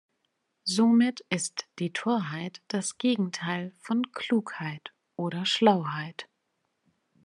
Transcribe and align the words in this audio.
Somit 0.67 1.21
ist 1.29 1.67
die 1.77 1.93
Torheit 1.93 2.63
das 2.69 2.97
Gegenteil 2.97 3.71
von 3.83 4.11
Klugheit 4.13 4.91
oder 5.15 5.45
Schlauheit. 5.45 6.27